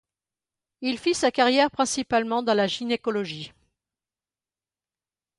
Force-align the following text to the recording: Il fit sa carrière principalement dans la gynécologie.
Il 0.81 0.97
fit 0.97 1.13
sa 1.13 1.29
carrière 1.29 1.69
principalement 1.69 2.41
dans 2.41 2.55
la 2.55 2.65
gynécologie. 2.65 3.53